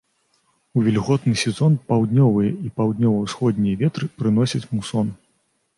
У 0.79 0.83
вільготны 0.87 1.33
сезон 1.43 1.75
паўднёвыя 1.93 2.51
і 2.69 2.73
паўднёва-ўсходнія 2.81 3.79
ветры 3.85 4.05
прыносяць 4.21 4.69
мусон. 4.75 5.07